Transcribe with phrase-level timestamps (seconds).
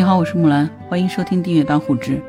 [0.00, 2.22] 你好，我是木兰，欢迎收听订阅当护知。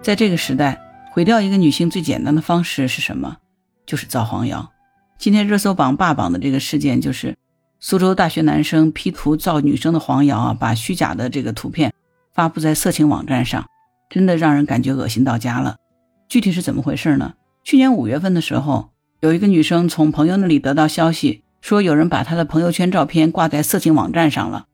[0.00, 0.80] 在这个时代，
[1.10, 3.38] 毁掉一个女性最简单的方式是什么？
[3.84, 4.70] 就是造黄谣。
[5.18, 7.36] 今天热搜榜霸榜的这个事件，就是
[7.80, 11.92] 苏州大学男生 P 图造女生的黄谣啊，把虚假的这个图片
[12.32, 13.66] 发布在色情网站上，
[14.08, 15.74] 真的让人感觉恶心到家了。
[16.28, 17.34] 具体是怎么回事呢？
[17.64, 24.66] 去年五月份的时候，有一个女生从朋友那里得到消息，说有人把她的朋友圈照片挂在色情网站上了。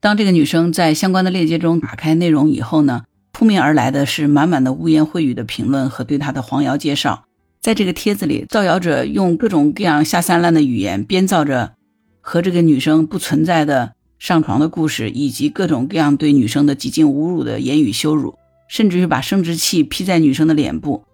[0.00, 7.24] 当这个女生在相关的链接中打开内容以后呢，扑面而来的是满满的污言秽语的评论和对她的黄谣介绍。
[7.60, 11.74] 在这个帖子里，造谣者用各种各样下三滥的语言编造着
[12.22, 21.04] 和这个女生不存在的上床的故事，以及各种各样对女生的几近侮辱的言语羞辱，甚至是把生殖器披在女生的脸部。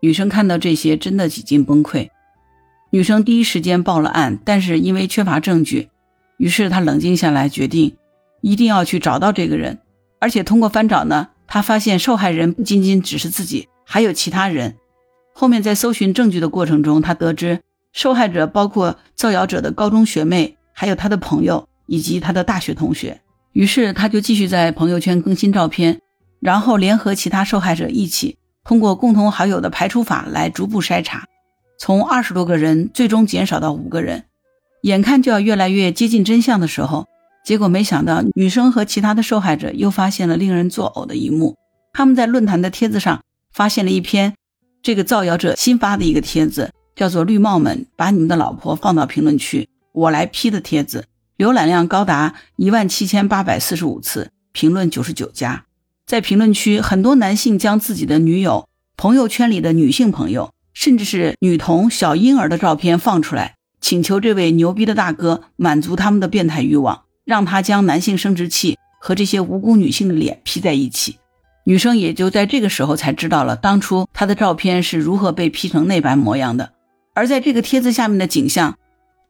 [0.00, 2.08] 女生看到这些，真的几近崩溃。
[2.90, 5.88] 女生第一时间报了案，但是因为缺乏证据，
[6.36, 7.94] 于是她冷静下来，决定。
[8.44, 9.78] 一定要去找到这个人，
[10.20, 14.76] 而且通过翻找呢，他发现受害人不仅仅只是自己，还有其他人。
[15.32, 17.62] 后面在搜寻证据的过程中，他得知
[17.94, 23.22] 受害者包括造谣者的高中学妹，还有他的朋友以及他的大学同学。
[23.52, 26.02] 于是他就继续在朋友圈更新照片，
[26.38, 31.24] 然后联合其他受害者一起，通过共同好友的排除法来逐步筛查，
[31.78, 34.24] 从二十多个人最终减少到五个人。
[34.82, 37.06] 眼看就要越来越接近真相的时候。
[37.44, 41.54] 结果没想到，女生和其他的受害者又发现了令人作呕的一幕。
[41.92, 44.34] 他们在论坛的帖子上发现了一篇
[44.82, 51.04] 这个造谣者新发的一个帖子，叫做“绿帽们把你们的老婆放到评论区，我来批”的帖子，
[51.36, 55.66] 浏览量高达一万七千八百四十五次，评论九十九加。
[56.06, 67.02] 在评论区，很多男性将自己的女友、朋友圈里的女性朋友，甚至是女童、小婴儿的照片放出来，请求这位牛逼的大哥满足他们的变态欲望。
[67.24, 71.18] 让他将男性生殖器和这些无辜女性的脸 P 在一起，
[71.64, 76.72] 女生也就在这个时候才知道了当初她的照片是如何被 P 成那般模样的。
[77.14, 78.76] 而在这个帖子下面的景象，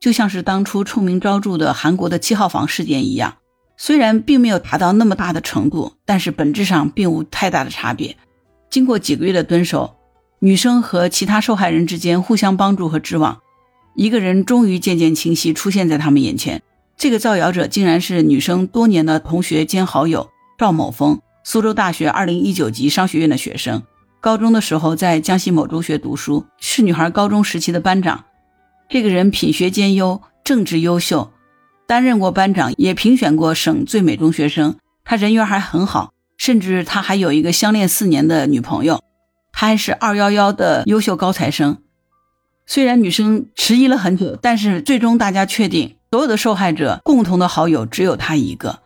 [0.01, 3.37] 就像是当初臭名昭著的韩国的七号房事件一样，
[3.77, 8.17] 虽然并没有达到那么大的程度，但是本质上并无太大的差别。
[8.71, 9.97] 经过几个月的蹲守，
[10.41, 13.41] 女生和其他受害人之间互相帮助和织网，
[13.95, 16.63] 一个人终于渐渐清晰出现在他们眼前。
[16.97, 23.83] 这个造谣者竟然是女生多年的同学兼好友赵某峰，苏州大学二零一九级商学院的学生，
[24.21, 28.25] 高中的时候在江西某中学读书，是女孩高中时期的班长。
[28.89, 31.33] 这个人品学兼优，政治优秀，
[31.87, 34.77] 担任过班长，也评选过省最美中学生。
[35.05, 39.03] 他人缘还很好，甚至他还有一个相恋四年的女朋友，
[39.53, 41.79] 他还是二幺幺的优秀高材生。
[42.67, 45.97] 虽然女生迟疑了很久，但是最终大家确定。
[46.15, 48.79] 所有的受害者共同的好友只有他一个，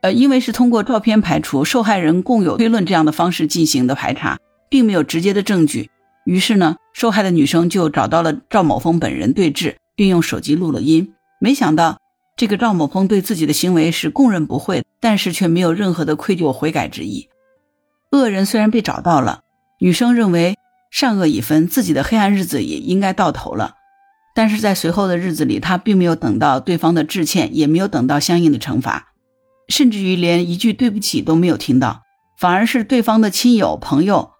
[0.00, 4.38] 呃，因为是通过照片排除受害人共有推论这样的方式进行的排查，
[4.70, 5.90] 并没有直接的证据。
[6.24, 11.12] 于是呢，受害的女生就找到了赵某峰本人对质，并用手机录了音。
[11.38, 11.98] 没想到
[12.34, 17.28] 这个赵某峰对自己的行为是供认不讳，但是却没有任何的愧疚悔改之意。
[18.12, 19.40] 恶人虽然被找到了，
[19.80, 20.56] 女生认为
[20.90, 23.74] 善恶已分，自己的黑暗日子也应该到头了。
[24.40, 29.12] 但是在随后的日子里，他并没有等到对方的致歉，也没有等到相应的惩罚，
[29.68, 32.00] 甚至于连一句对不起都没有听到，
[32.38, 34.30] 反而是对方的亲友朋友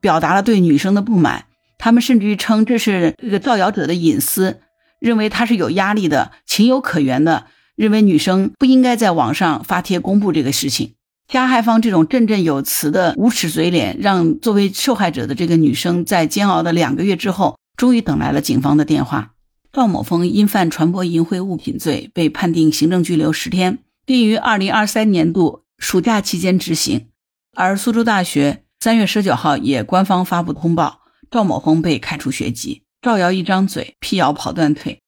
[0.00, 1.44] 表达了对女生的不满，
[1.78, 4.58] 他们甚至于称这是这个造谣者的隐私，
[4.98, 10.94] 认为他是有压力的，情有可原的，认为女生不应该在网上发帖公布这个事情。
[11.28, 17.56] 加害方这种振振有词的无耻嘴脸，让作为受害者的这个女生在煎熬的两个月之后。
[17.78, 19.34] 终于等来了警方的电话。
[19.72, 27.06] 赵某峰因犯传播淫秽物品罪，被判定行政拘留十天，并于二零二三年度暑假期间执行。
[27.54, 32.82] 而苏州大学三月十九号也官方发布通报，赵某峰被开除学籍。
[33.00, 34.98] 造谣一张嘴，辟谣跑断腿。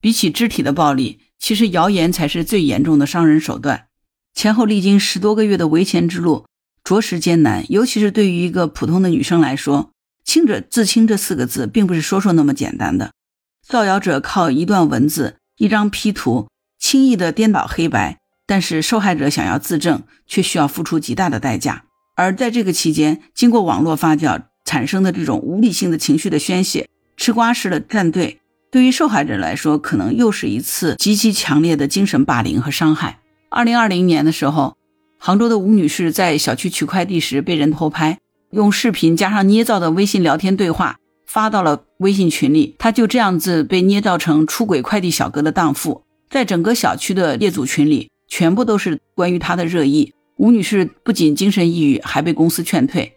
[0.00, 3.88] 比起肢体的暴力，其实谣言才是最严重的伤人手段。
[4.32, 6.46] 前后历经十多个月的维权之路，
[6.82, 9.90] 着实艰难，尤其是对于一个普通的女生来说。
[10.24, 13.12] 清者自清这四个字，并不是说说那么简单的。
[13.66, 16.48] 造谣者靠一段文字、一张 P 图，
[16.78, 21.84] 轻易的颠倒黑白，但是受害者想要自证，却需要付出极大的代价。
[22.16, 28.40] 而在这个期间，经过网络发酵产生的这种无理性的情绪的宣泄，吃瓜式的站队，
[28.70, 33.20] 对于受害者来说，可能又是一次极其强烈的精神霸凌和伤害。
[33.50, 34.76] 二零二零年的时候，
[35.18, 38.18] 杭州的吴女士在小区取快递时被人偷拍。
[38.54, 53.14] 用视频加上捏造的微信聊天对话发到了微信群里，他就这样子被捏造成出轨快递小哥的荡妇，在整个小区的业主群里，全部都是关于他的热议，吴女士不仅精神抑郁，还被公司劝退。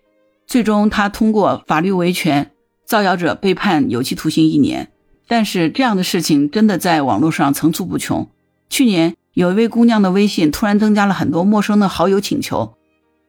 [0.47, 2.51] 最终，她通过法律维权，
[2.85, 4.89] 造谣者被判有期徒刑一年。
[5.27, 8.29] 但是，这样的事情真的在网络上层出不穷。
[8.69, 12.75] 去年，有一位姑娘的微信突然增加了很多陌生的好友请求，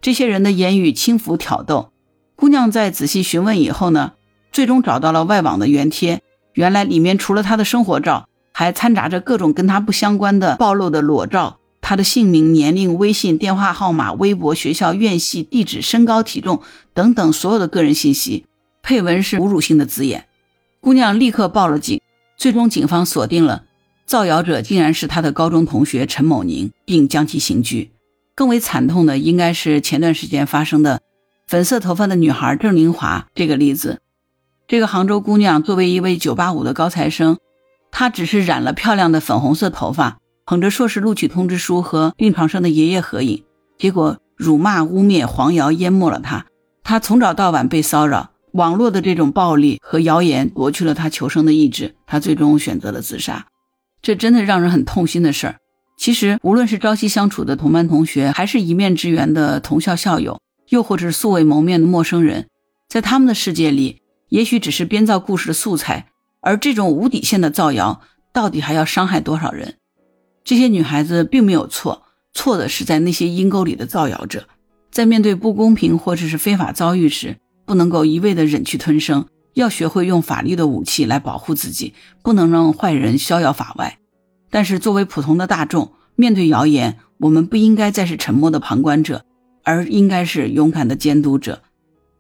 [0.01, 1.91] 这些人的言语轻浮挑逗。
[2.41, 4.13] 姑娘在仔细询问以后呢，
[4.53, 6.23] 最终找到了外网的原贴。
[6.55, 11.59] 原来里面除了她的生活照，还掺杂着各种跟她不相关的暴露的裸照。
[11.81, 16.63] 她的姓名、年龄、微信、电话号码、微博、学校、院系、地址、身高、体重
[16.95, 18.47] 等等所有的个人信息，
[18.85, 20.27] 配文是侮辱性的字眼。
[20.79, 22.01] 姑娘立刻报了警，
[22.37, 23.65] 最终警方锁定了
[24.07, 27.91] 造谣者，竟然是她的高中同学陈某宁，并将其刑拘。
[28.37, 31.01] 更为惨痛的，应该是前段时间发生的。
[31.49, 34.03] 粉色头发的女孩郑玲华这个例子，
[34.67, 37.39] 这个杭州姑娘作为一位985的高材生，
[37.91, 43.45] 她只是染了漂亮的粉红色头发，捧着硕士录取通知书和病床上的爷爷合影，
[43.79, 46.45] 结果辱骂、污蔑、黄谣淹没了她。
[46.85, 53.47] 她从早到晚被骚扰，网络的这种暴力和谣言夺去了她求生的意志，她最终选择了自杀。
[54.03, 55.57] 这真的让人很痛心的事儿。
[55.97, 60.39] 其实，无论是朝夕相处的同班同学，还是一面之缘的同校校友。
[60.69, 62.49] 又或者是素未谋面的陌生人，
[62.89, 66.09] 在他们的世界里，也许只是编造故事的素材。
[66.41, 68.01] 而这种无底线的造谣，
[68.33, 69.75] 到底还要伤害多少人？
[70.45, 74.49] 这些女孩子并没有错，错的是在那些阴沟里的造谣者。
[74.91, 77.37] 在面对不公平或者是非法遭遇时，
[77.67, 81.93] 不能够一味的忍气吞声，要学会用法律的武器来保护自己，
[82.23, 83.99] 不能让坏人逍遥法外。
[84.51, 89.25] 但是作为普通的大众，面对谣言，我们不应该再是沉默的旁观者。
[89.69, 91.61] 而应该是勇敢的监督者。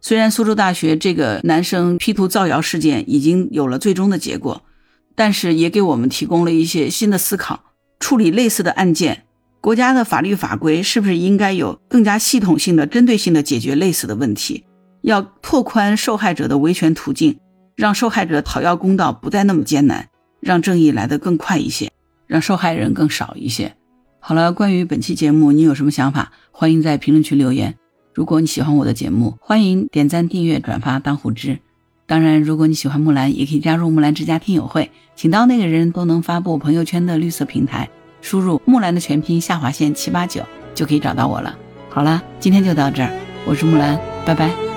[0.02, 4.62] 虽然苏州大学这个男生 P 图造谣事件已经有了最终的结果，
[5.14, 7.64] 但是也给我们提供了一些新的思考。
[7.98, 9.24] 处理类似的案件，
[9.62, 14.66] 国家的法律法规是不是应该有更加系统性的、针对性的解决类似的问题？
[15.00, 17.38] 要拓宽受害者的维权途径，
[17.76, 20.10] 让受害者讨要公道不再那么艰难，
[20.40, 21.90] 让正义来得更快一些，
[22.26, 23.74] 让受害人更少一些。
[24.20, 26.32] 好了，关于本期节目，你有什么想法？
[26.50, 27.76] 欢迎在评论区留言。
[28.12, 31.58] 如果你喜欢我的节目，欢迎点赞、订阅、转发、当虎之。
[32.06, 37.88] 当然，如果你喜欢木兰，也可以加入木兰之家听友会，请到那个人都能发布朋友圈的绿色平台，
[38.20, 40.42] 输入木兰的全拼下划线七八九，
[40.74, 41.56] 就可以找到我了。
[41.88, 43.10] 好了，今天就到这儿，
[43.46, 44.67] 我是木兰，拜拜。